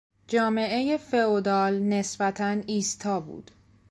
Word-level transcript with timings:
جامعهی 0.27 0.97
فئودال 0.97 1.79
نسبتا 1.79 2.47
ایستا 2.67 3.19
بود. 3.19 3.51